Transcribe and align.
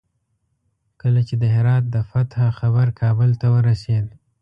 کله 1.01 1.21
چې 1.27 1.35
د 1.41 1.43
هرات 1.55 1.83
د 1.89 1.97
فتح 2.09 2.41
خبر 2.59 2.87
کابل 3.01 3.29
ته 3.41 3.47
ورسېد. 3.55 4.05